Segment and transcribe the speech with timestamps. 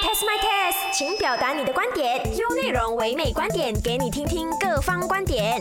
[0.00, 5.60] test my test，请表达你的观点，用内容唯美观点给你听听各方观点。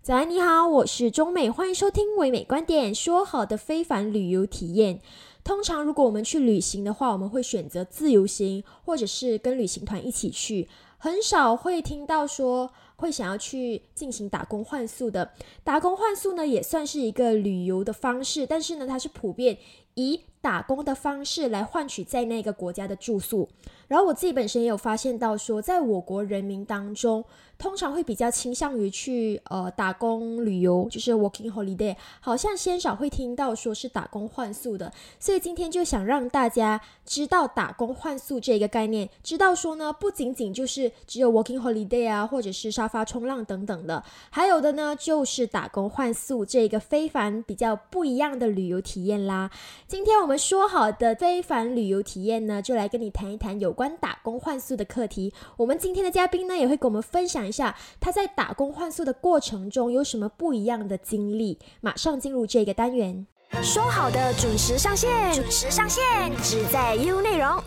[0.00, 2.94] 早安，你好，我是中美，欢迎收听唯美观点。
[2.94, 5.00] 说好的非凡旅游体验，
[5.42, 15.32] 通常如果我们去旅行的话，我们会选择自由行，或者是跟旅行团一起去，很少会听到说会想要去进行打工换宿的。
[15.64, 19.58] 打工换宿呢，也算是一个旅游的方式，但是呢，它是普遍
[19.96, 23.48] 以打工的方式来换取在那个国家的住宿。
[23.88, 27.24] 然后我自己本身也有发现到说，在我国人民当中，
[27.56, 34.92] 通常会比较倾向于去呃打工旅游，就是 working holiday，好像鲜少会听到说是打工换宿的。
[35.20, 49.48] 所以今天就想让大家知道打工换宿这个概念，知道说呢，不仅仅就是只有 working holiday 啊，或者是沙发冲浪等等的，还有的呢就是打工换宿这个非凡比较不一样的旅游体验啦。
[49.88, 55.32] 今天我们说好的非凡旅游体验呢，就来跟你谈一谈有关打工换宿的课题。
[55.56, 61.60] 我们今天的嘉宾呢，也会跟我们分享一下他在打工换宿的过程中有什么不一样的经历。
[61.80, 63.24] 马上进入这个单元。
[63.62, 66.02] 说好的准时上线，准时上线，
[66.42, 67.62] 只在 U 内容。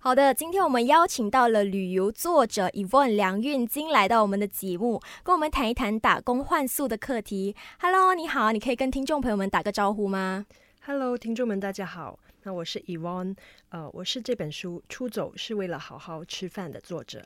[0.00, 7.54] 好的，今天我们邀请到了旅游作者 Evon 梁运金来到我们的节目，跟我们谈一谈打工换宿的课题。
[7.78, 10.46] Hello，你好，你可以跟听众朋友们打个招呼吗？
[10.82, 12.18] Hello，听众们，大家好。
[12.42, 13.36] 那我是 Evon，
[13.68, 17.22] 呃，我是这本书《出走是为了好好吃饭》的作者。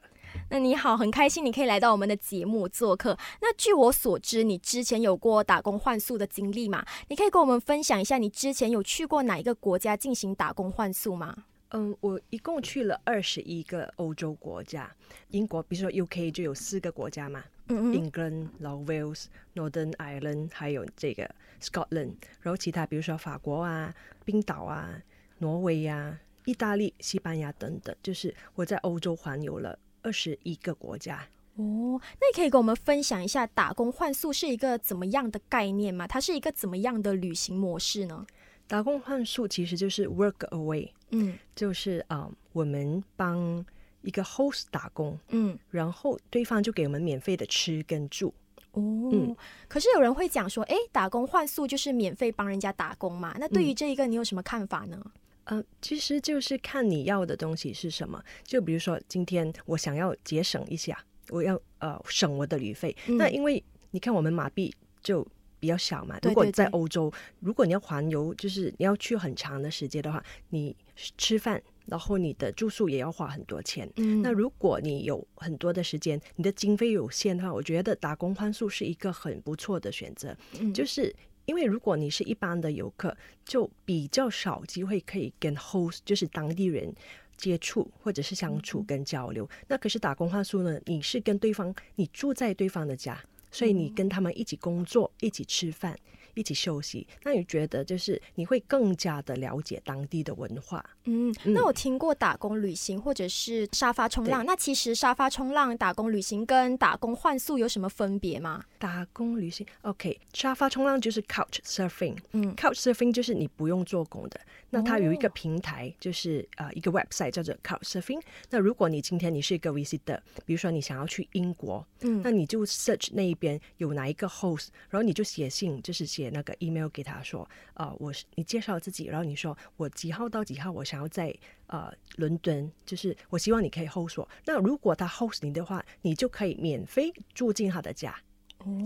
[0.50, 3.16] 那你好，很开心你可以来到我们的节目做客。
[3.40, 6.84] 那据我所知，你之前有过打工换宿的经历嘛？
[7.08, 11.44] 你可以跟我们分享一下，你之前有去过哪一个国家进行打工换宿吗？
[11.70, 14.92] 嗯，我一共去了二十一个欧洲国家，
[15.28, 25.00] 英国，比如说 UK 就有四个国家嘛、嗯 e n g l a n d 然后 Wales、Northern Ireland，还有这个 Scotland，然后其他比如说法国啊、冰岛啊、
[25.38, 31.26] 挪威啊、意大利、西班牙等等，就是我在欧洲环游了二十一个国家。
[31.56, 36.06] 哦，那你可以跟我们分享一下打工换宿是一个怎么样的概念吗？
[36.06, 38.26] 它是一个怎么样的旅行模式呢？
[38.66, 43.64] 打工换宿其实就是 work away，嗯就是啊、呃我们帮
[44.02, 48.32] 一个 host 打工，嗯然后对方就给我们免费的吃跟住。
[48.74, 49.36] 哦，嗯
[49.68, 53.34] 可是有人会讲说，诶，打工换宿就是免费帮人家打工嘛？
[53.38, 55.00] 那对于这一个，你有什么看法呢？
[55.44, 58.22] 呃，其实就是看你要的东西是什么。
[58.44, 60.98] 就比如说，今天我想要节省一下，
[61.28, 62.96] 我要呃省我的旅费。
[63.06, 65.26] 嗯那因为你看我们马币就
[65.60, 70.74] 比较小嘛，如果在欧洲，如果你要环游，就是你要去很长的时间的话，你
[71.18, 73.90] 吃饭，然后你的住宿也要花很多钱。
[73.96, 80.36] 嗯那如果你有很多的时间，你的经费有限的话，我觉得打工换宿是一个很不错的选择。
[80.60, 81.14] 嗯就是
[81.46, 86.90] 因为如果你是一般的游客，就比较少机会可以跟 host，就是当地人
[87.36, 89.46] 接触或者是相处跟交流。
[89.68, 95.94] 那可是打工换宿呢，你是跟对方，你住在对方的家，所以你跟他们一起工作，一起吃饭。
[96.34, 108.64] 一起休息，那你觉得就是你会更加的了解当地的文化，嗯，那我听过打工旅行或者是沙发冲浪，那其实沙发冲浪、打工旅行跟打工换宿有什么分别吗？
[108.78, 114.40] 打工旅行，OK，沙发冲浪就是 couch surfing，嗯，couch surfing 就是你不用做工的。
[114.70, 118.20] 那它有一个哦平台，就是呃一个 website 叫做 couch surfing。
[118.50, 131.34] 那如果你今天你是一个 visitor，比如说你想要去英国，嗯那你就 search 那一边有哪一个 host，然后你就写信，就是写写那个 email 给他说，呃，我是你介绍自己，然后你说我几号到几号，我想要在
[131.66, 134.28] 呃伦敦，就是我希望你可以 host 我。
[134.46, 138.16] 那如果他 host 你的话，你就可以免费住进他的家。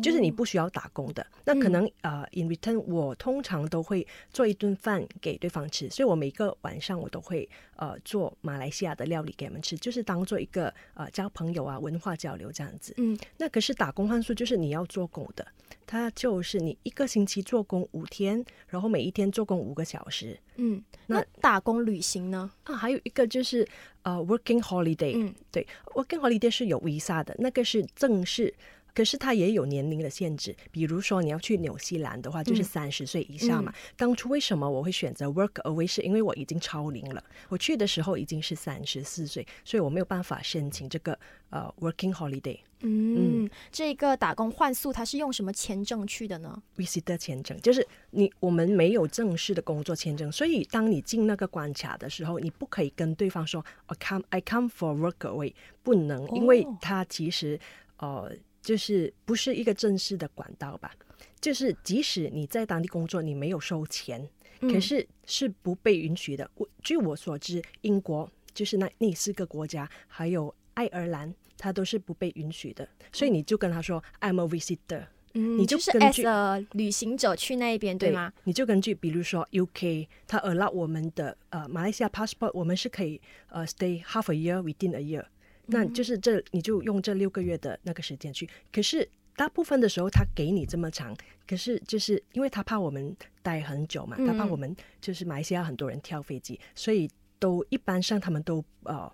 [0.03, 1.27] 就是你不需要打工的。
[1.45, 12.95] 那可能、呃，in return，我通常都会做一顿饭给对方吃，所以我每个晚上我都会呃做马来西亚的料理给他们吃，就是当做一个呃交朋友啊、文化交流这样子。
[12.99, 15.47] 嗯，那可是打工换宿就是你要做工的，
[15.87, 20.39] 它就是你一个星期做工五天，然后每一天做工五个小时。
[20.57, 22.51] 嗯，那那打工旅行呢？
[22.65, 23.67] 啊，还有一个就是
[24.03, 28.53] 呃，working holiday，、嗯对，working holiday 是有 visa 的，那个是正式。
[28.99, 33.73] 可是它也有年龄的限制，比如说你要去纽西兰的话，就是嗯三十岁以下嘛。
[33.97, 35.87] 当初为什么我会选择 work away？
[35.87, 41.17] 是因为我已经超龄了，我去的时候已经是三十四岁，所以我没有办法申请这个
[41.51, 55.55] 呃 working holiday 嗯，这个打工换宿它是用什么签证去的呢？visitor 签证，就是你我们没有正式的工作签证，所以当你进那个关卡的时候，你不可以跟对方说 I come I come for work away，
[55.85, 57.59] 不能，因为哦它其实
[57.99, 58.33] 呃
[58.69, 60.95] 就是不是一个正式的管道吧。
[61.41, 64.29] 就是即使你在当地工作，你没有收钱，
[64.61, 66.51] 可是是不被允许的。
[66.57, 72.87] 我据我所知，英国就是那那四个国家，还有爱尔兰，它都是不被允许的。
[73.11, 75.07] 所以你就跟他说，I'm a visitor。
[75.33, 78.31] 嗯，你就就是根 as 据 a 旅行者去那边，对吗？？
[78.45, 83.19] 你就根据比如说 UK，它 allow 我们的呃马来西亚 passport，我们是可以
[83.49, 85.25] 呃 stay half a year within a year，
[85.69, 88.49] 那就是这你就用这六个月的那个时间去。
[88.73, 91.17] 可是大部分的时候他给你这么长，
[91.47, 99.11] 可是就是因为他怕我们待很久嘛，他怕嗯我们就是马来西亚很多人跳飞机，所以都一般上他们都呃。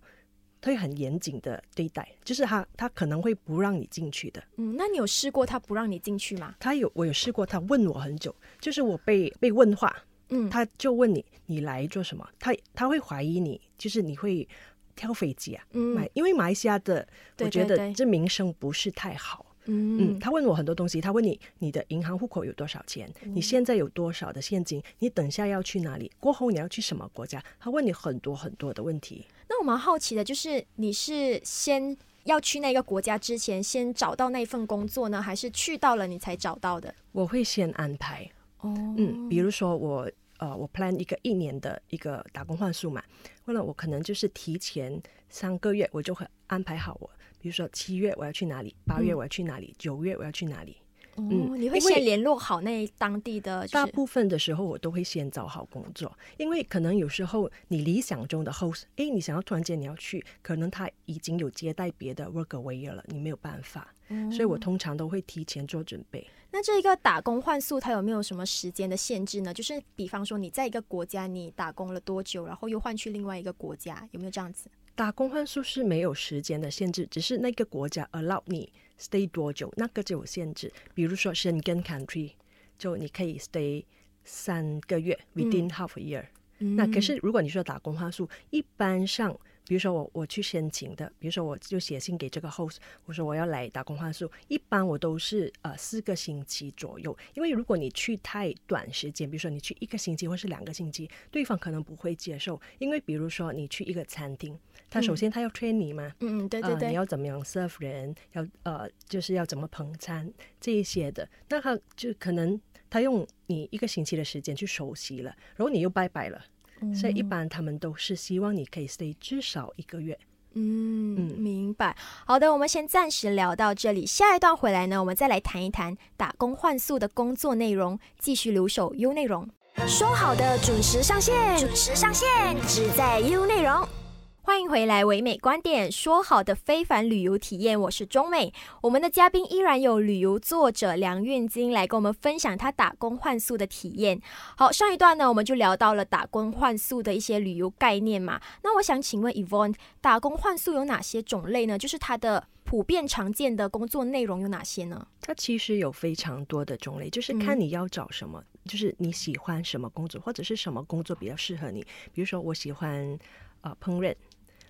[0.66, 4.42] 会很严谨的对待，就是他他可能会不让你进去的。
[4.56, 6.54] 嗯，那你有试过他不让你进去吗？
[6.58, 9.94] 他有我有试过，他问我很久，就是我被被问话，
[10.30, 12.26] 嗯，他就问你你来做什么？
[12.38, 14.48] 他他会怀疑你，就是你会
[14.94, 15.64] 跳飞机啊？
[15.72, 17.06] 嗯买因为马来西亚的，
[17.38, 19.44] 我觉得这名声不是太好。
[19.66, 27.42] 嗯，嗯他问我很多东西，他问你你的银行户口有多少钱，嗯你现在有多少的现金，你等下要去哪里，过后你要去什么国家？
[27.58, 29.24] 他问你很多很多的问题。
[29.48, 36.94] 那我蛮好奇的，就是你是先要去那个国家之前，先找到那份工作呢，还是去到了你才找到的？
[37.12, 38.30] 我会先安排，
[38.60, 43.02] 哦，嗯，比如说我呃，我 plan 一个一年的一个打工换宿嘛，
[43.44, 50.76] 为了我可能就是提前三个月，我就会安排好我，比如说七月我要去哪里，八月嗯我要去哪里，九、月我要去哪里。
[51.16, 66.26] 哦，嗯你会先联络好那当地的，就是大部分的时候我都会先找好工作，因为可能有时候你理想中的 host，诶，你想要突然间你要去，可能他已经有接待别的 worker 了，你没有办法，嗯所以我通常都会提前做准备。
[66.50, 69.52] 那这一个打工换宿，它有没有什么时间的限制呢？
[69.52, 74.68] 就是比方说你在一个国家你打工了多久，然后又换去另外一个国家，有没有这样子？
[74.94, 80.72] 打工换宿是没有时间的限制，只是那个国家 allow 你 stay 多久，那个就有限制。
[80.94, 82.32] 比如说 Schengen country，
[82.78, 83.84] 就你可以 stay
[84.24, 86.26] 三个月 within half a year、
[86.58, 89.38] 那可是如果你说打工话术，一般上。
[89.66, 92.76] 比如说我我去申请的，比如说我就写信给这个 host，
[93.06, 104.58] 我说我要来打工换宿，一般我都是呃四个星期左右，因为如果你去太短时间，比如说你去一个星期或是两个星期，对方可能不会接受，因为比如说你去一个餐厅，
[104.90, 111.28] 他首先他要 train 你嘛，嗯，对对呃，对，你要怎么样 serve 人，要呃，就是要怎么捧餐这一些的。
[111.48, 112.60] 那他就可能
[112.90, 116.44] 他用你一个星期的时间去熟悉了，然后你又拜拜了。
[116.92, 120.18] 所以一般他们都是希望你可以 stay 至少一个月。
[120.54, 121.96] 嗯，嗯明白。
[122.26, 129.48] 好的，我们先暂时聊到这里，下一段回来呢，我们再来谈一谈打工换宿的工作内容，继续留守 U 内容。
[129.88, 132.28] 说好的准时上线，准时上线，
[132.68, 134.03] 只在 U 内容。
[134.46, 138.52] 欢迎回来，唯美观点，说好的非凡旅游体验，我是钟美。
[138.82, 144.20] 我们的嘉宾依然有旅游作者梁运金来跟我们分享他打工换宿的体验。
[144.58, 148.38] 好，上一段呢，我们就聊到了打工换宿的一些旅游概念嘛。
[148.62, 151.78] 那我想请问 Evon，打工换宿有哪些种类呢？
[151.78, 155.08] 就是它的普遍常见的工作内容有哪些呢？
[155.22, 161.80] 它其实有非常多的种类，就是看你要找什么，就是你喜欢什么工作，或者是什么工作比较适合你。
[162.12, 163.18] 比如说，我喜欢
[163.62, 164.14] 呃烹饪，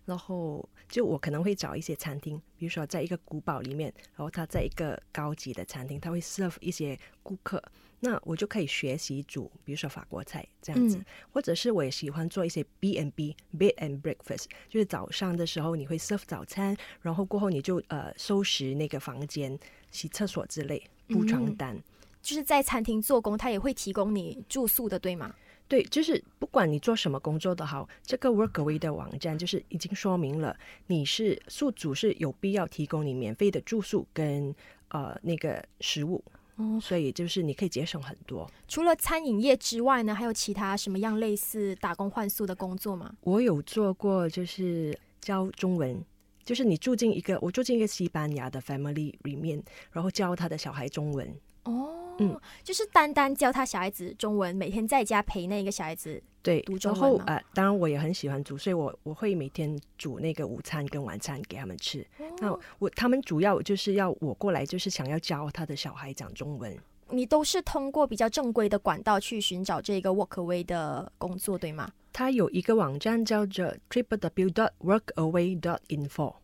[0.05, 7.63] 然后就我可能会找一些餐厅，比如说在一个古堡里面，然后他在一个高级的餐厅，他会 serve 一些顾客，
[8.01, 19.59] 那我就可以学习煮，比如说法国菜这样子，嗯或者是我也喜欢做一些 B and B bed and breakfast，就是早上的时候你会 serve 早餐，然后过后你就呃收拾那个房间、
[19.91, 21.83] 洗厕所之类，铺床嗯单。
[22.21, 25.35] 就是在餐厅做工，他也会提供你住宿的，对吗？
[25.67, 30.57] 对，就是不管你做什么工作都好，这个 Workaway 的网站就是已经说明了，
[30.89, 34.55] 你是宿主是有必要提供你免费的住宿跟
[34.89, 36.23] 呃那个食物，
[36.57, 38.49] 哦所以就是你可以节省很多。
[38.69, 43.17] 除了餐饮业之外呢，还有其他什么样类似打工换宿的工作吗？
[43.23, 46.05] 我有做过，就是教中文，
[46.45, 49.61] 就是你住进一个我住进一个西班牙的 family 里面，
[49.93, 51.35] 然后教他的小孩中文。
[51.65, 56.23] 哦，嗯就是单单教他小孩子中文，每天在家陪那个小孩子。
[56.43, 62.07] 对读，中然后呃，当然我也很喜欢煮，所以我我会每天煮那个午餐跟晚餐给他们吃。
[62.39, 66.77] 那我他们主要就是要我过来，就是想要教他的小孩讲中文。
[67.09, 71.91] 你都是通过比较正规的管道去寻找这个 Workaway 的工作，对吗？
[72.13, 76.35] 它有一个网站叫做 triple w dot workaway dot info，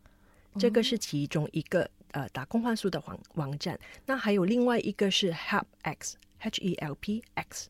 [0.58, 3.78] 这个是其中一个呃打工换宿的网网站。
[4.06, 7.68] 那还有另外一个是 HelpX H E L P X，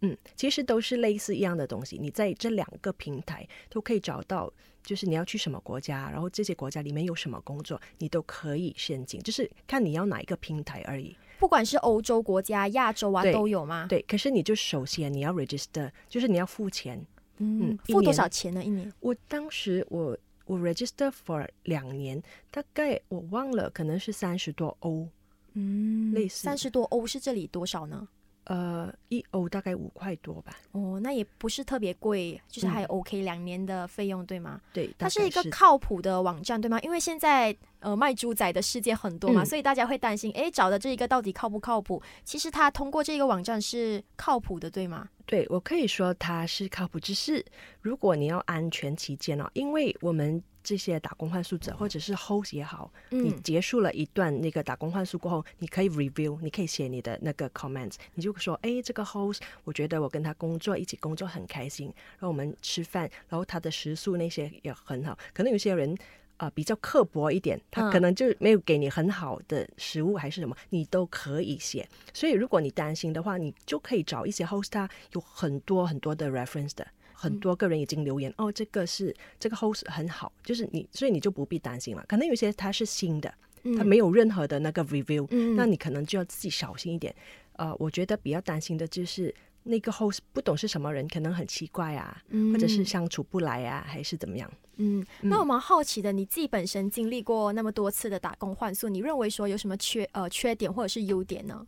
[0.00, 1.98] 嗯，其实都是类似一样的东西。
[1.98, 11.16] 你在这两个平台都可以找到，就是你要去什么国家，然后这些国家里面有什么工作，你都可以申请，就是看你要哪一个平台而已。
[11.38, 13.86] 不管是欧洲国家、亚洲啊，都有吗？
[13.88, 17.04] 对，可是你就首先你要 register，就是你要付钱。
[17.38, 18.62] 嗯付多少钱呢？
[18.62, 18.92] 一年？
[19.00, 20.16] 我当时我
[20.52, 25.08] 我 register for 两年，大概我忘了，可能是三十多欧，
[25.54, 28.06] 嗯类似三十多欧是这里多少呢？
[28.44, 30.58] 呃，一欧大概五块多吧。
[30.72, 34.60] 哦，那也不是特别贵，就是还嗯 OK，两、年的费用对吗？
[34.72, 36.78] 对，它是一个靠谱的网站对吗？
[36.80, 42.02] 因为现在呃卖猪仔的世界很多嘛，嗯所以大家会担心，诶，找的这一个到底靠不靠谱？
[42.24, 45.08] 其实他通过这个网站是靠谱的，对吗？
[45.26, 47.44] 对我可以说他是靠谱，只是
[47.80, 61.86] 如果你要安全起见哦，因为我们这些打工换宿者或者是 host 也好，你嗯结束了一段那个打工换宿过后，你可以 review，你可以写你的那个 comments，你就说，哎，这个 host 我觉得我跟他工作一起工作很开心，
[62.18, 65.96] 然后我们吃饭，然后他的食宿那些也很好，可能有些人。
[66.42, 71.88] 啊、比较刻薄一点，他嗯可能就没有给你很好的食物还是什么，你都可以写。
[72.12, 82.04] 所以如果你担心的话，你就可以找一些 host，他有很多很多的 reference 的，很多个人已经留言、哦，这个是这个 host 很好，就是你，所以你就不必担心了。
[82.08, 83.32] 可能有些它是新的，
[83.78, 87.14] 它没有任何的那个 review，、嗯那你可能就要自己小心一点。
[87.52, 89.32] 呃，我觉得比较担心的就是
[89.64, 94.50] 那个 host 不懂是什么人，可能很奇怪啊，或者是相处不来啊，还是怎么样。
[94.76, 101.66] 嗯，那我蛮好奇的，你自己本身经历过那么多次的打工换宿，你认为说有什么缺呃缺点或者是优点呢？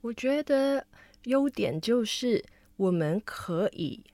[0.00, 0.86] 我觉得
[1.24, 2.44] 优点就是
[2.76, 4.04] 我们可以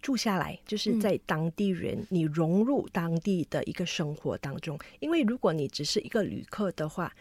[0.00, 4.78] 住下来，就是嗯在当地人，你融入当地的一个生活当中。
[5.00, 7.12] 因为如果你只是一个旅客的话，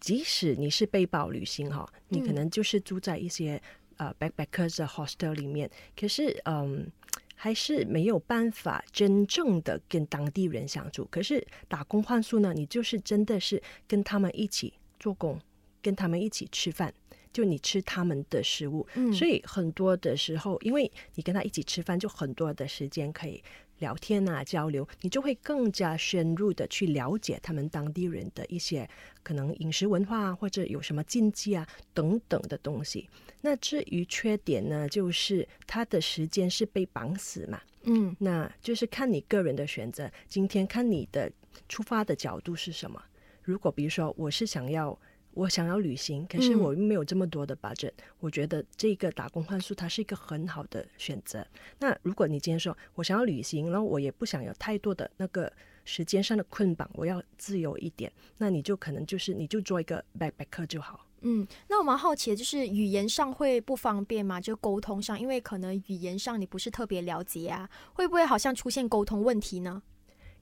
[0.00, 3.60] 即使你是背包旅行哈，你可嗯能就是住在一些、
[3.98, 6.90] 呃 backpackers 的 hostel 里面，可是嗯。
[7.40, 11.06] 还是没有办法真正的跟当地人相处。
[11.08, 15.40] 可是打工换宿呢，你就是真的是跟他们一起做工，
[15.80, 16.92] 跟他们一起吃饭，
[17.32, 18.84] 就你吃他们的食物。
[18.96, 23.40] 嗯所以很多的时候，因为你跟他一起吃饭，就很多的时间可以
[23.78, 28.88] 聊天啊、交流，你就会更加深入的去了解他们当地人的一些
[29.22, 33.08] 可能饮食文化啊，或者有什么禁忌啊等等的东西。
[33.40, 40.10] 那至于缺点呢，就是它的时间是被绑死嘛，嗯那就是看你个人的选择。
[40.26, 41.30] 今天看你的
[41.68, 43.02] 出发的角度是什么。
[43.42, 44.98] 如果比如说我是想要
[45.32, 51.46] 我想要旅行，可是嗯我又没有这么多的 budget，、我觉得这个打工换宿它是一个很好的选择。
[51.78, 55.52] 那如果你今天说我想要旅行，然后我也不想有太多的那个
[55.84, 61.06] 时间上的捆绑，我要自由一点，那你就可能就是你就做一个 backpacker 就好。
[61.20, 64.40] 嗯，那我蛮好奇的就是语言上会不方便吗？
[64.40, 69.82] 就沟通上，因为可能语言上你不是特别了解啊，会不会好像出现沟通问题呢？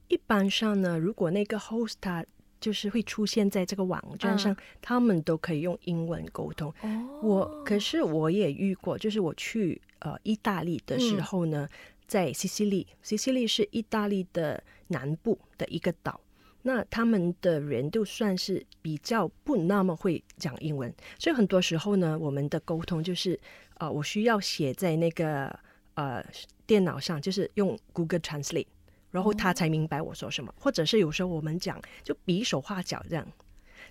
[0.09, 2.25] 一般上呢，如果那个 host 他
[2.67, 6.69] 就是会出现在这个网站上，他们都可以用英文沟通。
[6.83, 11.69] 哦我可是我也遇过，就是我去呃意大利的时候呢，
[12.09, 16.21] 在西西里，西西里是意大利的南部的一个岛。
[16.63, 23.39] 那他们的人都算是比较不那么会讲英文，所以很多时候呢，我们的沟通就是，
[23.79, 25.57] 呃，我需要写在那个
[25.95, 26.21] 呃
[26.67, 28.67] 电脑上，就是用 Google Translate，
[29.11, 33.27] 然后他才明白我说什么，或者是有时候我们讲就比手画脚这样。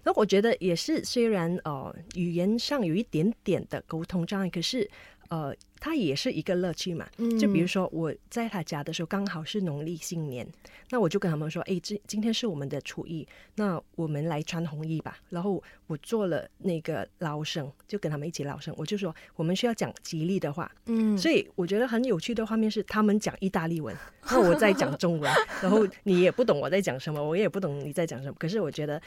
[0.03, 4.87] 那我觉得也是，虽然呃语言上有一点点的沟通障碍，可是
[5.29, 7.07] 呃它也是一个乐趣嘛。
[7.17, 10.47] 嗯就比如说我在他家的时候，刚好是农历新年，
[10.89, 15.17] 那我就跟他们说，哎，今今天是我们的初一，那我们来穿红衣吧。
[15.29, 23.95] 然后我做了那个捞生，就跟他们一起捞生，我就说我们需要讲吉利的话，嗯，所以我觉得很有趣的画面是他们讲意大利文，
[24.27, 28.35] 然后我在讲中文，然后你也不懂我在讲什么，我也不懂你在讲什么。
[28.39, 29.01] 可是我觉得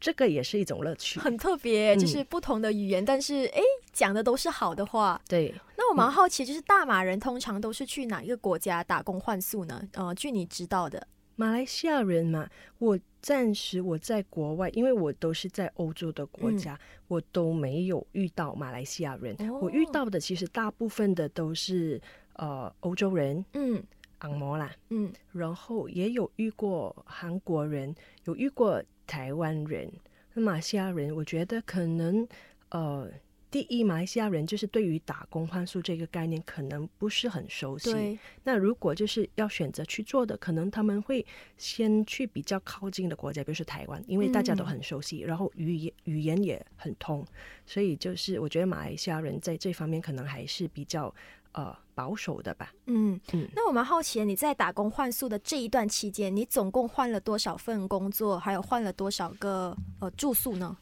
[0.00, 1.20] 这个也是一种乐趣。
[1.20, 3.60] 很特别，就嗯是不同的语言，但是诶
[3.92, 5.20] 讲的都是好的话。
[5.28, 9.88] 对，那我蛮好奇，就是大马人通常都是去哪一个国家打工换宿呢？
[9.94, 12.48] 呃，据你知道的，马来西亚人嘛，
[12.78, 19.34] 我暂时我在国外，因为我都是在欧洲的国家，我都没有遇到马来西亚人。
[19.50, 22.00] 哦我遇到的其实大部分的都是
[22.34, 23.82] 呃欧洲人、嗯。
[24.18, 25.12] 昂摩啦，嗯。
[25.32, 27.92] 然后也有遇过韩国人，
[28.24, 29.92] 有遇过台湾人。
[30.32, 32.26] 那马来西亚人，我觉得可能
[32.68, 33.10] 呃，
[33.52, 37.92] 第一，马来西亚人就是对于打工换宿这个概念可能不是很熟悉。
[37.92, 41.24] 对，那如果就是要选择去做的，可能他们会
[41.58, 47.22] 先去比较靠近的国家，比如说台湾，因为大家都很熟悉，然后语言语言也很通，
[47.66, 51.14] 所以就是我觉得马来西亚人在这方面可能还是比较
[51.52, 52.72] 呃保守的吧。
[52.86, 60.74] 嗯嗯那我蛮好奇，你在打工换宿的这一段期间，你总共换了多少份工作，还有换了多少个呃住宿呢？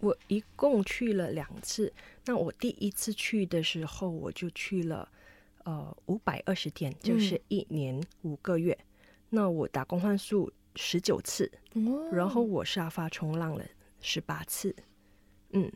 [0.00, 1.92] 我一共去了两次。
[2.24, 5.08] 那我第一次去的时候，我就去了
[5.64, 8.76] 呃五百二十天，就是一年五个月。
[9.28, 11.50] 那我打工换宿十九次，
[12.10, 13.64] 然后我沙发冲浪了
[14.00, 14.74] 十八次，
[15.50, 15.70] 嗯，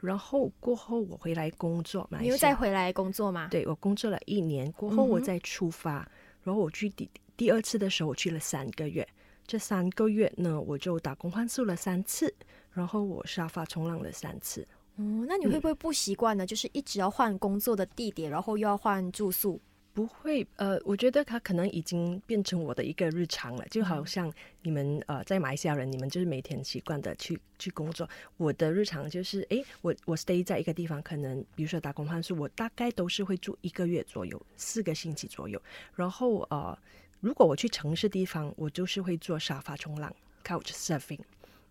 [0.00, 3.48] 然后过后我回来工作，你又再回来工作吗？
[3.50, 6.10] 对我工作了一年过后，我再出发，
[6.42, 9.06] 然后我去第第二次的时候，我去了三个月。
[9.46, 12.34] 这三个月呢，我就打工换宿了三次，
[12.76, 14.60] 然后我沙发冲浪了三次。
[14.96, 16.46] 哦，那你会不会不习惯呢？
[16.46, 19.60] 就是一直要换工作的地点，然后又要换住宿。
[19.94, 24.30] 不会，呃，我觉得它可能已经变成我的一个日常了，就好像
[24.60, 28.06] 你们呃在马来西亚人，你们就是每天习惯的去去工作。
[28.36, 35.58] 我的日常就是，哎，我我 stay 在一个地方，可能比如说打工换宿，我大概都是会住一个月左右，四个星期左右。
[35.94, 36.78] 然后呃，
[37.20, 40.14] 如果我去城市地方，我就是会做沙发冲浪
[40.44, 41.20] （couch surfing）。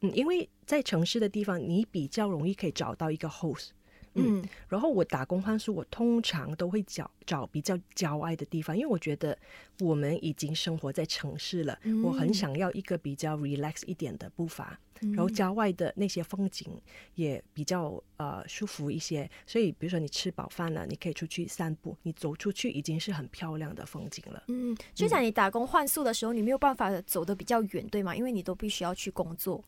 [0.02, 3.70] 嗯，因为在城市的地方，你比较容易可以找到一个 host。
[4.18, 9.38] 嗯，然后我打工换宿，我通常都会找找比较郊外的地方，因为我觉得
[9.82, 16.66] 我们已经生活在城市了，我很想要一个比较 relax 一点的步伐，然后郊外的那些风景
[17.16, 19.30] 也比较呃舒服一些。
[19.46, 24.42] 所以，比如说你吃饱饭了，你可以出去散步，你走出去已经是很漂亮的风景了。
[24.48, 28.16] 嗯，就像你打工换宿的时候，你没有办法走得比较远，对吗？
[28.16, 29.62] 因为你都必须要去工作。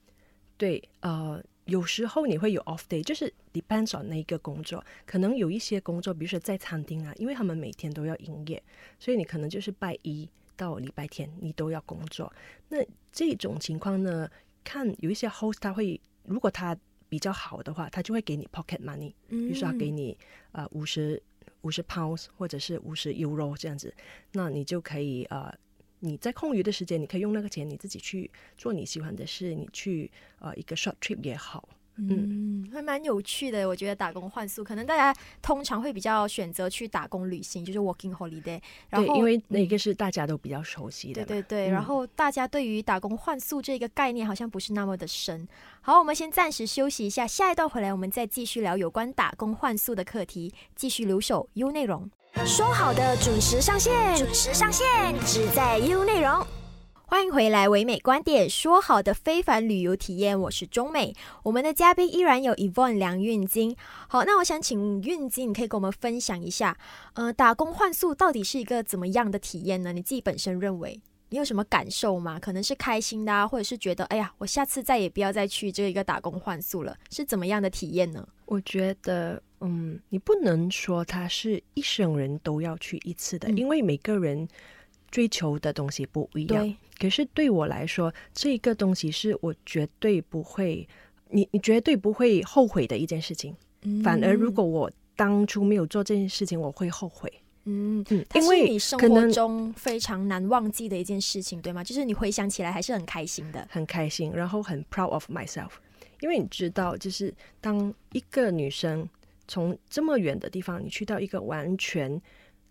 [0.57, 1.41] 对，呃。
[1.67, 4.81] 有时候你会有 off day，就是 depends on 那一个工作。
[5.05, 8.63] 可能有一些工作，比如说在餐厅啊，因为他们每天都要营业，
[8.97, 12.31] 所以你可能就是拜一到礼拜天你都要工作。
[12.69, 12.77] 那
[13.11, 14.31] 这种情况呢，
[14.63, 16.73] 看有一些 host 他会，如果他
[17.09, 20.17] 比较好的话，他就会给你 pocket money，比如说他给你
[20.53, 21.21] 呃五十
[21.63, 23.93] 五十 pounds 或者是五十 euro 这样子，
[24.31, 25.53] 那你就可以呃。
[25.99, 31.67] 你在空余的时间，你可以用那个钱，你自己去做你喜欢的事，你去呃一个 short trip 也好。
[31.99, 33.67] 嗯，还蛮有趣的。
[33.67, 38.61] 我觉得打工换宿，可能大家通常会比较选择去打工旅行，就是 working holiday。
[38.87, 41.25] 然后因为那个是大家都比较熟悉的。
[41.25, 41.69] 对对对。
[41.69, 45.47] 然后大家对于打工换宿这个概念好像不是那么的深。
[45.81, 52.07] 好，我们先暂时休息一下，下一段回来我们再继续聊有关打工换宿的课题，继续留守 U 内容。
[52.45, 54.85] 说好的准时上线，准时上线，
[55.25, 56.45] 只在 U 内容。
[57.05, 58.49] 欢迎回来，唯美观点。
[58.49, 61.13] 说好的非凡旅游体验，我是中美。
[61.43, 63.75] 我们的嘉宾依然有 Evon 梁运金。
[64.07, 66.77] 好，那我想请运金，你可以跟我们分享一下，
[67.13, 69.91] 呃，打工换宿到底是一个怎么样的体验呢？
[69.91, 72.39] 你自己本身认为，你有什么感受吗？
[72.39, 78.27] 可能是开心的，啊，或者是觉得，哎呀，我下次再也不要再去这一个打工换宿了，是怎么样的体验呢？
[78.45, 79.41] 我觉得。
[79.61, 84.47] 嗯，你不能说他是一生人都要去一次的，因为每个人
[85.09, 86.75] 追求的东西不一样。
[86.99, 90.87] 可是对我来说，这个东西是我绝对不会，
[91.29, 93.55] 你你绝对不会后悔的一件事情。
[94.03, 97.31] 反而如果我当初没有做这件事情，我会后悔。
[97.65, 101.83] 嗯嗯，因为你生活中非常难忘记的一件事情，对吗？
[101.83, 105.71] 就是你回想起来还是很开心的，很开心，然后很 proud of myself。
[106.19, 109.07] 因为你知道，就是当一个女生。
[109.47, 112.21] 从这么远的地方，你去到一个完全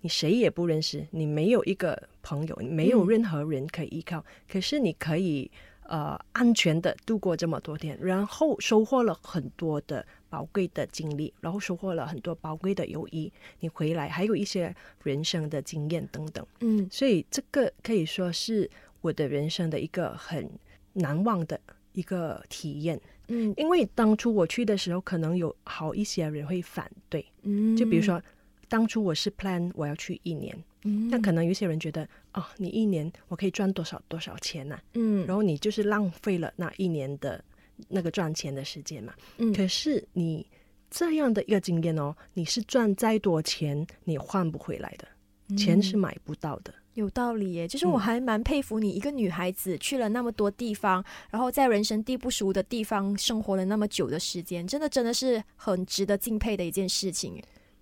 [0.02, 5.50] 你谁也不认识，你没有一个朋友，没有任何人可以依靠，可是你可以
[5.84, 13.32] 呃安全的度过这么多天，然后收获了很多的宝贵的经历，然后收获了很多宝贵的友谊。
[13.60, 20.48] 你回来还有一些人生的经验等等，嗯，所以这个可以说是我的人生的一个很
[20.92, 21.58] 难忘的
[21.92, 23.00] 一个体验。
[23.28, 27.24] 嗯，因为当初我去的时候，可能有好一些人会反对。
[27.42, 28.22] 嗯，就比如说，
[28.68, 34.78] 当初我是 plan 我要去一年，嗯，那可能有些人觉得，哦，你一年我可以赚多少多少钱呢？
[34.94, 37.42] 嗯，然后你就是浪费了那一年的
[37.88, 39.12] 那个赚钱的时间嘛。
[39.38, 40.46] 嗯，可是你
[40.90, 46.72] 这样的一个经验哦，你是赚再多钱，你换不回来的，钱是买不到的。
[46.96, 57.38] 有道理耶，就是我还蛮佩服你，一个女孩子去了那么多地方，然后在人生地不熟的地方生活了那么久的时间，真的真的是很值得敬佩的一件事情。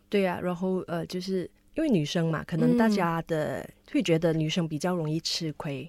[0.09, 5.89] 对呀，然后呃，就是因为女生嘛，可能大家的会觉得女生比较容易吃亏，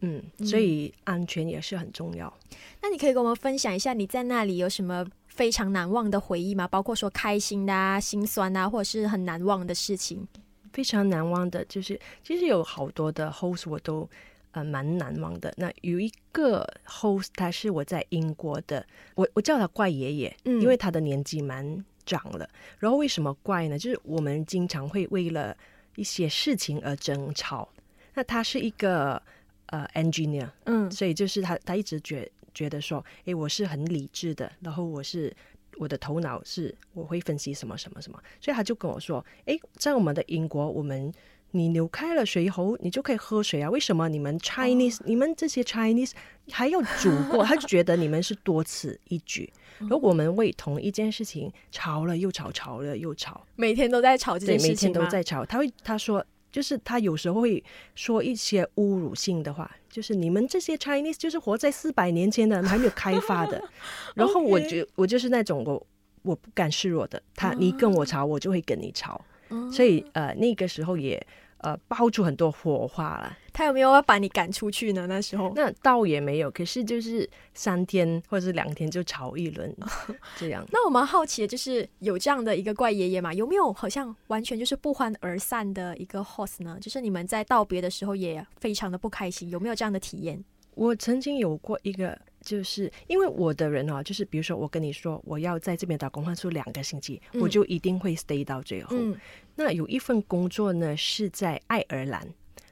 [0.00, 2.32] 嗯，所以安全也是很重要。
[2.80, 6.68] 那你可以跟我们分享一下你在那里有什么非常难忘的回忆吗？
[6.68, 10.24] 包括说开心的、啊、心酸啊，或者是很难忘的事情。
[10.72, 14.08] 非常难忘的，就是其实有好多的 host 我都
[14.52, 15.52] 呃蛮难忘的。
[15.56, 22.48] 那有一个 host 他是我在英国的，我我叫他怪爷爷，因为他的年纪蛮长了。
[22.78, 23.78] 然后为什么怪呢？
[23.78, 25.56] 就是我们经常会为了
[25.96, 27.68] 一些事情而争吵。
[28.14, 29.22] 那他是一个
[29.66, 35.34] 呃 engineer，嗯，所以就是他他一直觉觉得说，诶，我是很理智的，然后我是
[35.76, 41.12] 我的头脑是我会分析什么什么什么，所以他就跟我说，诶，在我们的英国，我们
[41.52, 46.12] 你扭开了水喉，你就可以喝水啊，为什么你们 Chinese、你们这些 Chinese
[46.50, 47.42] 还要煮过？
[47.46, 49.52] 他就觉得你们是多此一举。
[49.78, 55.44] 如果我们为同一件事情吵了又吵，吵了又吵，每天都在吵这对，件事情每天都在吵。
[55.44, 57.62] 他会他说，就是他有时候会
[57.94, 63.62] 说一些侮辱性的话，就是你们这些 Chinese 就是活在四百年前的，还没有开发的。
[64.14, 65.86] 然后我就我就是那种我
[66.22, 69.14] 我不敢示弱的，他你跟我吵，我就会跟你吵。
[69.48, 71.20] 哦所以呃那个时候也
[71.60, 73.36] 呃爆出很多火花了。
[73.52, 75.06] 他有没有要把你赶出去呢？
[75.06, 79.74] 那时候 那倒也没有，可是就是三天或者是两天就吵一轮
[80.38, 80.64] 这样。
[80.70, 86.78] 那我蛮好奇的，就是有这样的一个怪爷爷嘛，有没有好像完全就是不欢而散的一个 host 呢？
[86.80, 90.42] 就是你们在道别的时候也非常的不开心，有没有这样的体验？
[90.76, 98.96] 我曾经有过一个，就是因为我的人哦，就是比如说我跟你说我要在这边打工换宿两个星期，嗯我就一定会 stay 到最后。
[98.96, 99.16] 嗯
[99.56, 102.26] 那有一份工作呢是在爱尔兰，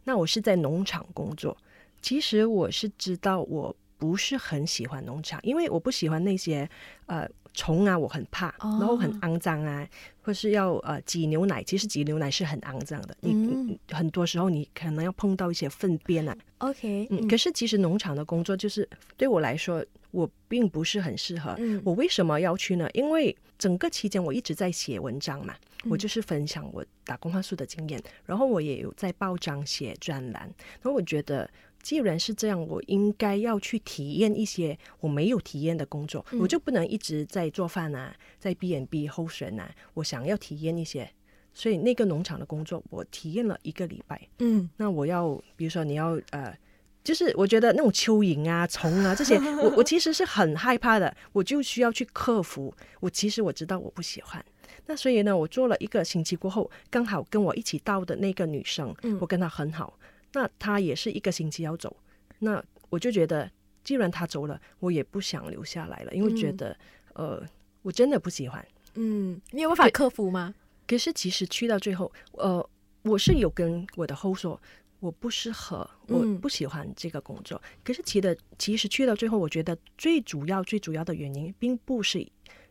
[0.05, 1.55] 那我是在农场工作。
[2.01, 6.67] 其实我是知道我不是很喜欢农场，因为我不喜欢那些
[7.07, 9.87] 呃虫啊，我很怕，哦然后很肮脏啊，
[10.23, 11.63] 或是要呃挤牛奶。
[11.63, 21.55] 其实挤牛奶是很肮脏的，你、很多时候你可能要碰到一些粪便啊，，OK，嗯，可是其实农场的工作就是对我来说，我并不是很适合。
[21.59, 22.89] 嗯我为什么要去呢？
[22.95, 30.43] 因为整个期间我一直在写文章嘛，嗯我就是分享我打工换宿的经验，然后我也有在报章写专栏。
[30.81, 31.49] 然后我觉得，
[31.89, 41.11] 既然是这样，我应该要去体验一些我没有体验的工作，嗯我就不能一直在做饭啊，在 B N B 候选啊，我想要体验一些。
[41.55, 44.21] 所以那个农场的工作，我体验了一个礼拜。
[44.41, 46.55] 嗯那我要，比如说你要呃，
[47.03, 52.75] 就是我觉得那种蚯蚓啊、虫啊这些， 我我其实是很害怕的，我就需要去克服。
[53.01, 54.45] 我其实我知道我不喜欢，
[54.85, 59.99] 那所以呢，我做了一个星期过后，刚好跟我一起到的那个女生，嗯我跟她很好，
[60.33, 61.97] 那他也是一个星期要走，
[62.39, 63.51] 那我就觉得，
[63.83, 66.77] 既然他走了，我也不想留下来了，因为觉得、
[67.15, 67.43] 呃，
[67.83, 68.67] 我真的不喜欢。
[68.95, 70.55] 嗯，你有办法克服吗？
[70.87, 72.71] 可是其实去到最后，呃，
[73.03, 74.61] 我是有跟我的后说，
[75.01, 77.61] 我不适合，我嗯不喜欢这个工作。
[77.85, 82.27] 可是其的其实去到最后，我觉得最主要最主要的原因，并不是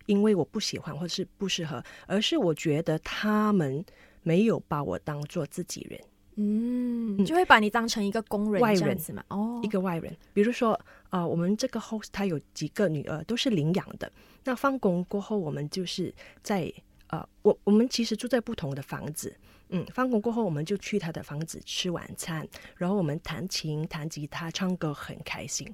[0.07, 3.85] 因为我不喜欢或者是不适合，而是我觉得他们
[4.23, 5.99] 没有把我当做自己人。
[6.39, 9.23] 嗯，就会把你当成一个工人外人这样子嘛？
[9.29, 10.15] 哦，一个外人。
[10.33, 14.11] 比如说，呃，我们这个 host 他有几个女儿都是领养的。
[14.43, 16.71] 那放工过后，我们就是在
[17.07, 19.35] 呃，我我们其实住在不同的房子。
[19.69, 25.67] 嗯，放工过后，我们就去他的房子吃晚餐，然后我们弹琴、弹吉他、唱歌，很开心。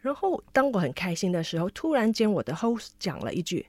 [0.00, 3.66] 然后当我很开心的时候，突然间我的 host 讲了一句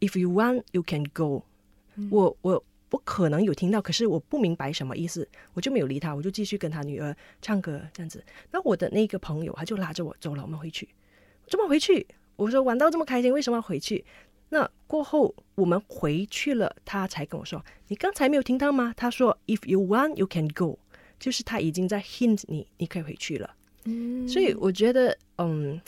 [0.00, 1.42] ：“If you want, you can go。
[2.10, 8.24] 我我我可能有听到，可是我不明白什么意思，我就没有理他，我就继续跟他女儿唱歌这样子。
[8.50, 10.88] 那我的那个朋友他就拉着我走了，我们回去。
[11.46, 12.06] 怎么回去？
[12.36, 14.04] 我说玩到这么开心，为什么要回去？
[14.48, 20.78] 那过后我们回去了，他才跟我说：“你刚才没有听到吗？”他说：“If you want, you can go。”
[21.20, 23.54] 就是他已经在 hint 你，你可以回去了。
[23.84, 25.80] 嗯所以我觉得，嗯，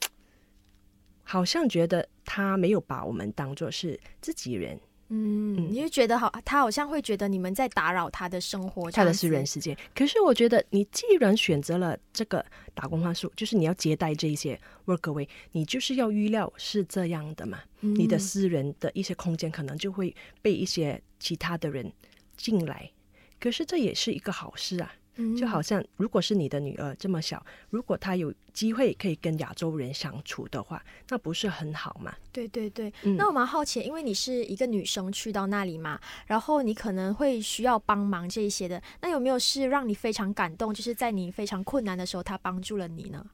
[1.25, 4.79] 好像觉得他没有把我们当做是自己人，
[5.15, 9.77] 嗯，嗯你就觉得好，他好像会觉得你们在打扰他的生活，他的私人时间。
[9.95, 17.61] 可是我觉得，你既然选择了这个打工换宿，就是你要接待这一些 workaway，你就是要预料是这样的嘛。
[17.81, 21.93] 你的嗯私人的一些空间可能就会被一些其他的人
[22.37, 22.91] 进来。
[23.39, 32.15] 可是这也是一个好事啊，嗯就好像如果是你的女儿这么小，如果她有机会可以跟亚洲人相处的话，那不是很好吗？
[32.33, 43.25] 对对对，嗯那我蛮好奇，因为你是一个女生去到那里嘛，然后你可能会需要帮忙这一些的，那有没有是让你非常感动，就是在你非常困难的时候，他帮助了你呢？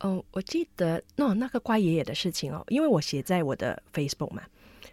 [0.00, 4.42] 嗯，我记得那、那个怪爷爷的事情哦，因为我写在我的 Facebook 嘛，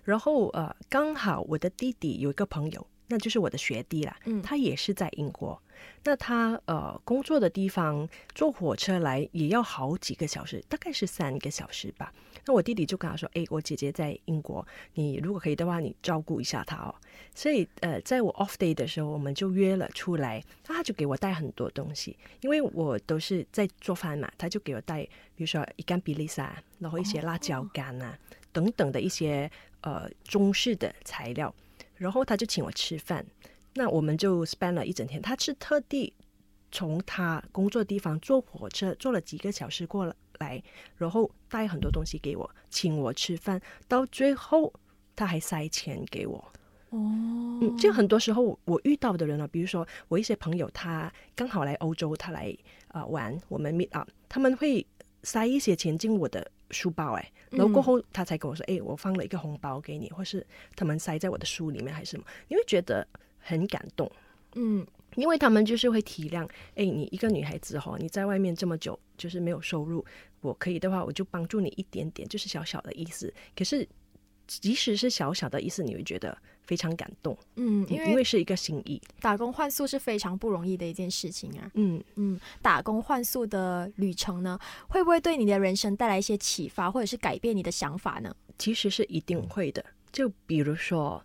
[0.03, 5.61] 然后呃，刚好我的弟弟有一个朋友，那就是我的学弟啦，嗯他也是在英国，
[6.03, 12.13] 那他呃工作的地方坐火车来也要好几个小时，大概是三个小时吧。
[12.45, 16.95] 那我弟弟就跟他说：“诶，我姐姐在英国，你如果可以的话，你照顾一下她哦。”
[17.35, 25.03] 所以呃，在我 off day 的时候，我们就约了出来，那他就给我带很多东西，因为我都是在做饭嘛，他就给我带，
[25.35, 28.17] 比如说一干比利萨，然后一些辣椒干啊、
[28.51, 29.49] 等等的一些
[29.81, 31.53] 呃中式的材料，
[31.99, 33.23] 然后他就请我吃饭，
[33.75, 36.13] 那我们就 spend 了一整天，他是特地
[36.71, 40.63] 从他工作地方坐火车坐了几个小时过来，
[40.97, 44.73] 然后带很多东西给我，请我吃饭，到最后
[45.15, 46.37] 他还塞钱给我。
[46.91, 52.55] 哦，嗯，就很多时候我遇到的人啊，比如说我一些朋友，他刚好来欧洲，他来
[52.87, 54.85] 啊、呃玩，我们 meet up，他们会
[55.23, 63.07] 塞一些钱进我的书包，哎，然后过后他才跟我说，哎、我放了一个红包给你，或是他们塞在我的书里面还是什么，你会觉得
[63.39, 64.11] 很感动。
[64.55, 70.05] 嗯因为他们就是会体谅，哎，你一个女孩子哈，你在外面这么久，就是没有收入，
[70.41, 73.33] 我可以的话，我就帮助你一点点，就是小小的意思。
[73.55, 73.87] 可是，
[74.49, 78.99] 即使是小小的意思，你会觉得非常感动，嗯，因为因为是一个心意。
[79.21, 81.69] 打工换宿是非常不容易的一件事情啊。
[81.75, 84.57] 嗯，嗯，打工换宿的旅程呢，
[84.87, 88.35] 会不会对你的人生带来一些启发，或者是改变你的想法呢？
[88.57, 89.85] 其实是一定会的。
[90.11, 91.23] 就比如说，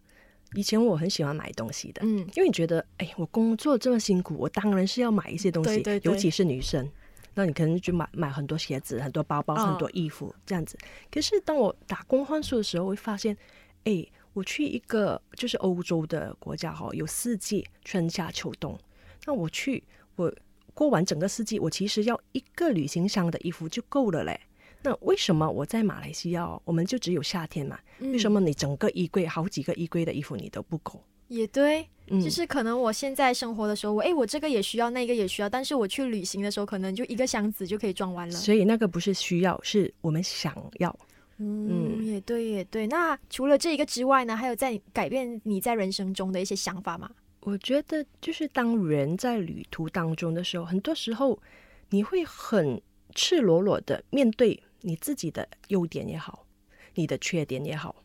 [0.55, 6.87] 以前我很喜欢买东西的，嗯因为你觉得，哎，我工作这么辛苦，我当然是要买一些东西，对对对尤其是女生。
[7.35, 10.79] 那你可能就买买很多鞋子、很多包包、嗯很多衣服这样子。
[11.11, 13.37] 可是当我打工换宿的时候，我会发现，
[13.85, 18.79] 哎，我去一个就是欧洲的国家哈，有四季，春夏秋冬。
[19.27, 19.83] 那我去，
[20.17, 20.33] 我
[20.75, 24.39] 过完整个四季，我其实要一个旅行箱的衣服就够了嘞。
[24.83, 27.79] 那为什么我在马来西亚哦，我们就只有夏天嘛？
[28.01, 31.03] 为什么么你整个衣柜好几个衣柜的衣服你都不够？
[31.29, 31.89] 也对？
[32.09, 38.35] 嗯，就是可能我现在生活的时候，我诶，我这个也需要，那个也需要，但是我去旅行的时候，可能就一个箱子就可以装完了。
[38.35, 40.95] 所以那个不是需要，是我们想要。
[41.39, 42.87] 嗯，嗯也对，也对。
[42.87, 47.11] 那除了这一个之外呢，还有在改变你在人生中的一些想法吗？
[47.41, 51.39] 我觉得就是当人在旅途当中的时候，很多时候
[51.91, 52.81] 你会很
[53.15, 56.47] 赤裸裸的面对你自己的优点也好，
[56.95, 57.97] 你的缺点也好，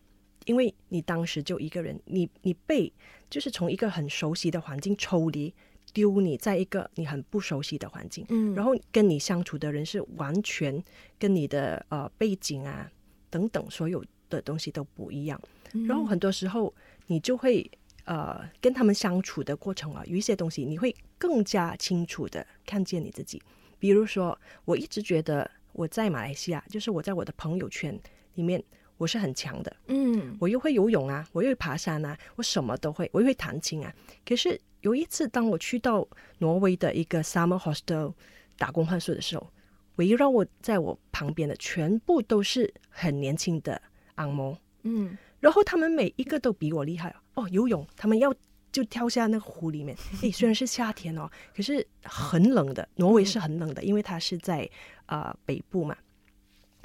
[0.50, 2.92] 因为你当时就一个人，你你被
[3.30, 5.54] 就是从一个很熟悉的环境抽离，
[5.94, 8.56] 丢你在一个你很不熟悉的环境，嗯。
[8.56, 10.84] 然后跟你相处的人是完全
[11.20, 12.92] 跟你的呃背景啊
[13.30, 15.40] 等等所有的东西都不一样，
[15.88, 16.74] 然后很多时候
[17.06, 17.70] 你就会
[18.06, 23.40] 呃跟他们相处的过程啊，有一些东西你会更加清楚的看见你自己。
[23.78, 24.36] 比如说，
[24.66, 27.96] 我一直觉得我在马来西亚，就是我在我的朋友圈
[28.34, 28.64] 里面
[29.00, 33.92] 我是很强的，嗯我又会游泳啊，我又会爬山啊，我什么都会，我又会弹琴啊。
[34.26, 36.06] 可是有一次，当我去到
[36.40, 38.14] 挪威的一个 summer hostel
[38.58, 39.52] 打工换宿的时候，
[39.96, 43.82] 围绕我在我旁边的全部都是很年轻的
[44.16, 48.36] 昂摩，嗯然后他们每一个都比我厉害哦，游泳他们要
[48.74, 49.96] 就跳下那个湖里面。
[50.22, 54.70] 诶，虽然是夏天哦，可是很冷的，挪威是很冷的，因为它是在
[55.06, 55.96] 呃北部嘛。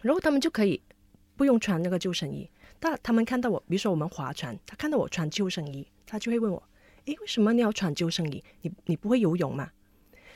[0.03, 0.81] 然后他们就可以
[1.37, 6.63] 不用穿那个救生衣，但他们看到我，比如说我们划船，他看到我穿救生衣，他就会问我：
[7.07, 8.43] 诶，为什么你要穿救生衣？
[8.63, 9.71] 你你不会游泳吗？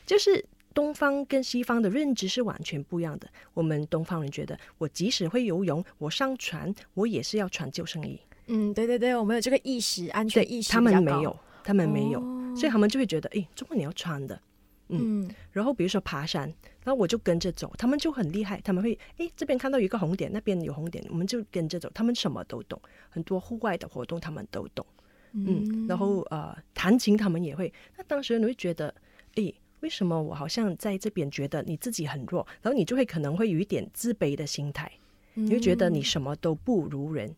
[0.06, 3.28] 就是东方跟西方的认知是完全不一样的。
[3.54, 8.18] 我们东方人觉得，我即使会游泳，我上船我也是要穿救生衣。
[8.46, 14.40] 嗯，对对对，我们有这个意识，安全意识他们没有，他们没有，哦所以他们就会觉得，诶，中国你要穿的。
[14.88, 16.42] 嗯然后比如说爬山，
[16.84, 24.84] 然后我就跟着走，他们就很厉害，他们会诶这边看到一个红点，那边有红点，我们就跟着走，他们什么都懂，很多户外的活动他们都懂，
[25.32, 28.94] 嗯，然后呃弹琴他们也会，那当时你会觉得，
[29.34, 29.54] 诶。
[29.80, 34.90] 为什么我好像在这边觉得你自己很弱，然后你就会可能会有一点自卑的心态，
[35.34, 37.32] 你会觉得你什么都不如人。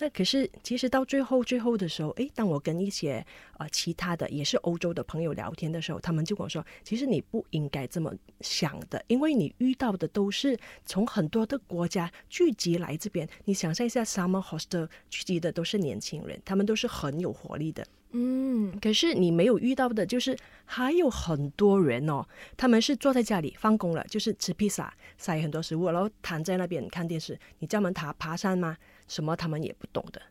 [0.00, 3.24] 那可是其实到最后最后的时候，诶，当我跟一些
[3.58, 8.10] 呃其他的也是欧洲的朋友聊天的时候，他们就跟我说，其实你不应该这么
[8.40, 13.28] 想的，因为你遇到的都是从很多的国家聚集来这边。
[13.44, 17.86] 你想象一下，summer hostel 聚集的都是年轻人，他们都是很有活力的。
[18.12, 27.38] 嗯可是你没有遇到的，就是还有很多人哦，他们是坐在家里放工了，就是吃披萨，塞很多食物，然后躺在那边看电视。
[27.60, 28.76] 你叫他们爬爬山吗？
[29.10, 30.22] 什么他们也不懂的。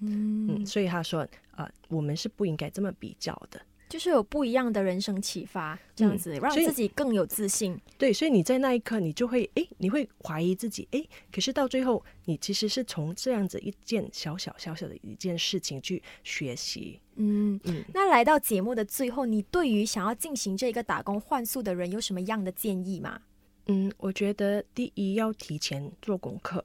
[0.00, 3.60] 嗯嗯，所以他说，呃，我们是不应该这么比较的。
[3.88, 7.74] 就是有不一样的人生启发，这样嗯子、让自己更有自信。
[7.96, 17.00] 对，所以你在那一刻，你就会诶，你会怀疑自己，诶，可是到最后，你其实是从这样子一件小小小小的一件事情去学习。
[17.16, 23.22] 嗯，嗯，那来到节目的最后，你对于想要进行这个打工换宿的人有什么样的建议吗？
[23.68, 26.62] 嗯，我觉得第一要提前做功课，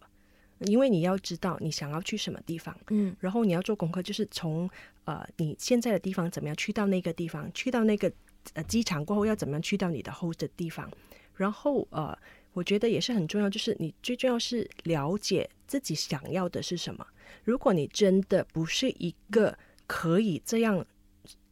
[0.66, 3.16] 因为你要知道你想要去什么地方，嗯。
[3.20, 4.70] 然后你要做功课，就是从
[5.06, 8.12] 呃你现在的地方怎么样去到那个地方，去到那个
[8.54, 10.92] 呃机场过后要怎么样去到你的 host 的地方，
[11.36, 12.18] 然后呃，
[12.54, 17.06] 我觉得也是很重要，就是你最重要是了解自己想要的是什么。
[17.44, 20.86] 如果你真的不是一个可以这样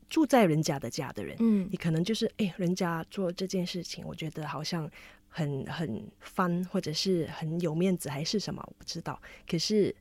[0.09, 1.67] 住在人家的家的人，嗯。
[1.71, 4.89] 你可能就是哎，人家做这件事情，我觉得好像
[5.33, 9.19] 很很翻或者是很有面子，还是什么，我不知道。
[9.49, 9.95] 可是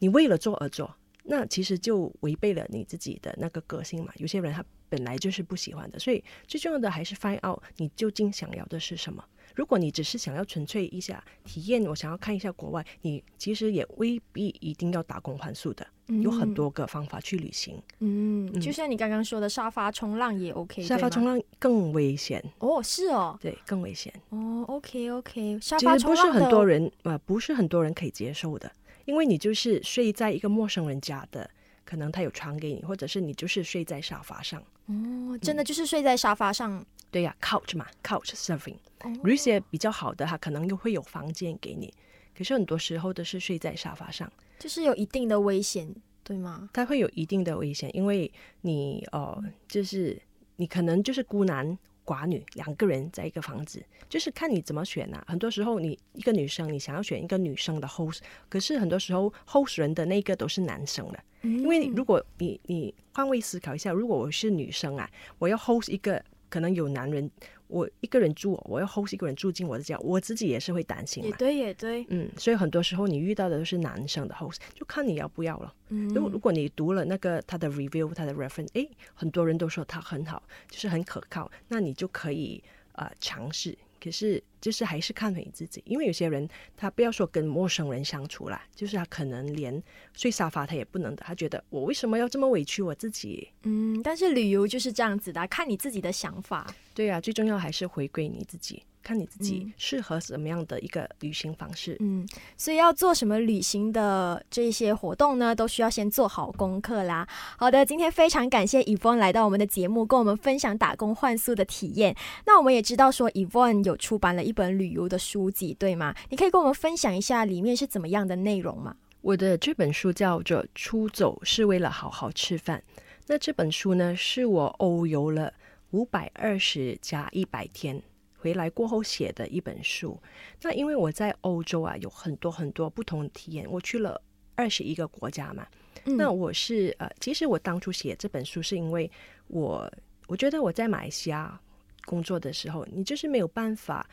[0.00, 4.12] 你为了做而做，那其实就违背了你自己的那个个性嘛。
[4.16, 9.24] 有些人他本来就是不喜欢的，所以最重要的还是 find out 你究竟想要的是什么。
[9.54, 15.86] 如果你只是想要纯粹一下体验，我想要看一下国外，你其实也未必一定要打工换宿的，
[16.22, 17.80] 有很多个方法去旅行。
[18.00, 24.64] 嗯，就像你刚刚说的，沙发冲浪也 OK，沙发冲浪更危险哦，是哦，对，更危险哦。
[24.66, 28.70] OK OK，沙发冲浪不是很多人呃，不是很多人可以接受的，
[29.04, 31.48] 因为你就是睡在一个陌生人家的，
[31.84, 34.60] 可能他有床给你，或者是你就是睡在沙发上。
[34.86, 36.84] 哦，真的就是睡在沙发上。
[37.14, 38.74] 对呀，couch 嘛，couch surfing。
[39.22, 41.94] 有些比较好的，他可能又会有房间给你，
[42.36, 46.68] 可是很多时候都是睡在沙发上，就是有一定的危险，对吗？
[46.72, 48.28] 它会有一定的危险，因为
[48.62, 50.20] 你呃，就是
[50.56, 55.22] 你可能就是孤男寡女两个人在一个房子，就是看你怎么选呐。
[55.28, 66.20] 很多时候你一个女生，你想要选一个女生的 host，可是很多时候 host 人的那个都是男生的，因为如果你你换位思考一下，如果我是女生啊，我要 host 一个。
[66.54, 67.28] 可能有男人，
[67.66, 71.24] 我一个人住，我要 host 一个人住进我的家，我自己也是会担心。
[71.24, 72.06] 也对，也对。
[72.10, 75.74] 嗯，所以很多时候你遇到的都是男生的 host，就看你要不要了。
[75.88, 80.40] 嗯，如果如果你读了那个他的 review，他的 reference，哎，很多人都说他很好，
[80.70, 82.62] 就是很可靠，那你就可以
[82.92, 83.76] 呃尝试。
[84.04, 93.48] 可是，就是还是看你自己，因为有些人他不要说跟陌生人相处啦，就是他可能连睡沙发他也不能的，他觉得我为什么要这么委屈我自己？
[93.62, 96.66] 嗯，但是旅游就是这样子的，看你自己的想法。
[96.92, 98.82] 对呀，最重要还是回归你自己。
[99.04, 101.96] 看你自己适合什么样的一个旅行方式。
[102.00, 107.28] 嗯，所以要做什么旅行的这些活动呢，都需要先做好功课啦。
[107.58, 112.16] 好的，今天非常感谢 Evon 来到我们的节目，跟我们分享打工换宿的体验。
[112.46, 116.14] 那我们也知道说 Evon 有出版了一本旅游的书籍，对吗？
[116.30, 118.96] 你可以跟我们分享一下里面是怎么样的内容吗？
[119.20, 122.82] 我的这本书叫做《出走是为了好好吃饭》。
[123.26, 125.52] 那这本书呢，是我欧游了
[125.92, 128.02] 五百二十加一百天。
[128.44, 130.20] 回来过后写的一本书，
[130.60, 134.20] 那因为我在欧洲啊有很多很多不同的体验，我去了
[134.54, 135.66] 二十一个国家嘛。
[136.04, 139.10] 那我是呃，其实我当初写这本书是因为
[139.46, 139.90] 我
[140.26, 141.58] 我觉得我在马来西亚
[142.04, 144.06] 工作的时候，你就是没有办法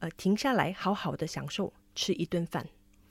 [0.00, 2.62] 呃停下来好好的享受吃一顿饭，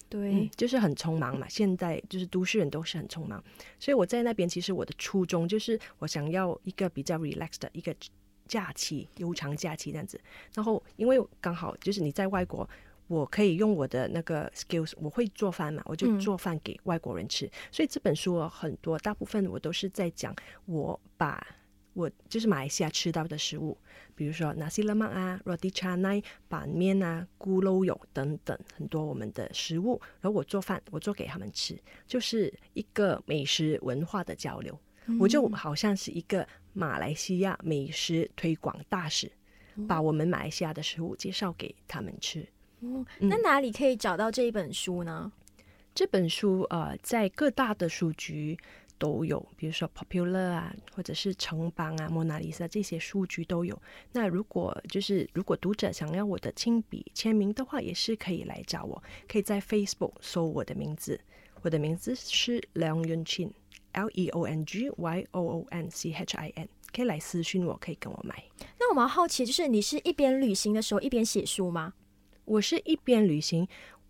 [0.07, 1.49] 对，就是很匆忙嘛。
[1.49, 3.43] 现在就是都市人都是很匆忙，
[3.79, 7.95] 所以我在那边其实我的初衷就是我想要一个比较 relaxed 的一个。
[8.47, 10.19] 假期悠长假期这样子，
[10.53, 12.67] 然后因为刚好就是你在外国，
[13.07, 17.49] 我可以用我的那个 skills，我会做饭嘛，我就做饭给外国人吃。
[17.71, 21.45] 所以这本书很多大部分我都是在讲我把
[21.93, 23.75] 我就是马来西亚吃到的食物，
[24.13, 34.79] 比如说 nasi lemak 啊、roti canai、板面啊、咕噜肉等等很多我们的食物，然后我做饭，我做给他们吃，就是一个美食文化的交流。
[35.19, 39.31] 我就好像是一个马来西亚美食推广大使，
[39.87, 42.47] 把我们马来西亚的食物介绍给他们吃。
[42.81, 45.31] 哦，那哪里可以找到这一本书呢？
[45.95, 48.55] 这本书呃，在各大的书局
[48.99, 53.81] 都有，比如说 Popular 啊，或者是城邦啊、蒙娜丽莎这些书局都有。
[54.11, 61.19] 那如果就是如果读者想要我的亲笔签名的话，也是可以来找我，可以在 Facebook 搜我的名字，
[61.63, 63.51] 我的名字是梁云庆。
[63.97, 68.43] L E O N G Y O O N C H I N，可以来私讯我，可以跟我买。
[68.79, 71.93] 那我蛮好奇，就是你是一边旅行的时候一边写书吗？
[72.45, 73.67] 我是一边旅行，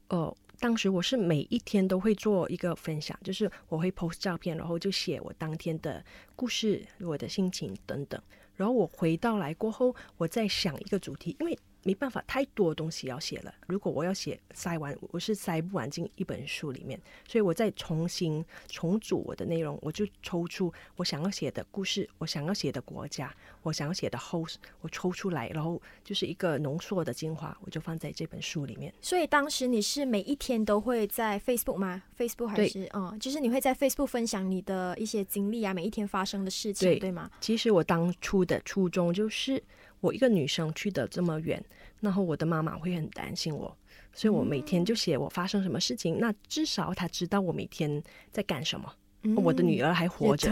[0.09, 6.03] 呃，当时我是每一天都会做一个分享，就是我会 post 照片，然后就写我当天的
[6.35, 8.21] 故事、我的心情等等。
[8.55, 11.57] 然后我回到来过后，我再想一个主题，因为。
[11.83, 13.53] 没办法，太多东西要写了。
[13.67, 28.93] 如果我要写塞完，我是塞不完进一本书里面，所以我再重新重组我的内容，我就抽出我想要写的故事，我想要写的国家，我想要写的 host，我抽出来，然后就是一个浓缩的精华，我就放在这本书里面。
[29.01, 37.31] 所以当时你是每一天都会在 Facebook 吗？Facebook 还是嗯，就是你会在 Facebook 分享你的一些经历啊，每一天发生的事情，对吗？
[37.39, 39.63] 其实我当初的初衷就是。
[39.99, 41.63] 我一个女生去的这么远，
[41.99, 43.75] 然后我的妈妈会很担心我，
[44.13, 48.93] 所以我每天就写我发生什么事情，那至少她知道我每天在干什么。
[49.35, 50.49] 我的女儿还活着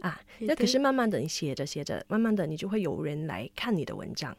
[0.00, 4.34] 啊， 那可是慢慢的你写着写着，慢慢的你就会有人来看你的文章，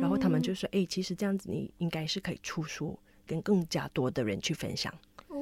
[0.00, 4.92] 然后他们就说：“哎，其实这样子你应该是可以出书，跟更加多的人去分享。”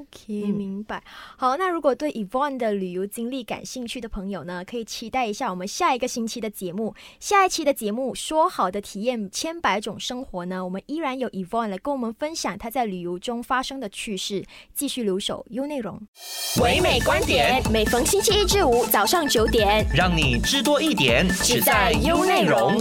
[0.01, 1.03] OK，明白。
[1.37, 6.95] 好，那如果对 Evon 的旅游经历感兴趣的朋友呢，可以期待一下我们下一个星期的节目。
[7.19, 14.45] 下一期的节目说好的体验千百种生活呢，我们依然有 Evon 来跟我们分享他在旅游中发生的趣事。
[14.73, 16.01] 继续留守优内容，
[16.63, 22.81] 唯美观点，每逢星期一至五早上九点，让你知多一点，只在优内容。